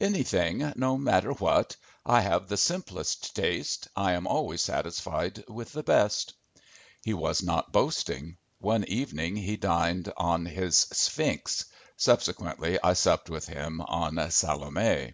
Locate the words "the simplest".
2.48-3.36